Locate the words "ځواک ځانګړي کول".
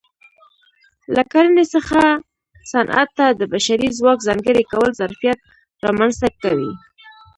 3.97-4.89